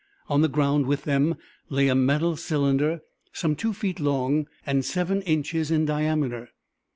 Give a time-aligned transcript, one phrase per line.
[0.29, 1.35] On the ground with them
[1.69, 3.01] lay a metal cylinder
[3.33, 6.49] some two feet long and seven inches in diameter.